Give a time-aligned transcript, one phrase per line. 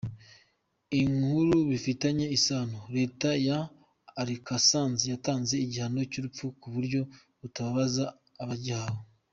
[1.01, 3.59] Inkuru bifitanye isano: Leta ya
[4.21, 7.01] Arkansas yatanze igihano cy’urupfu mu buryo
[7.41, 8.05] butababaza
[8.43, 8.99] abagihawe.